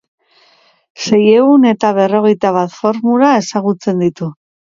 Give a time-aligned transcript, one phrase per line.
[1.01, 4.31] Seiehun eta berrogeita bat formula ezagutzen ditu.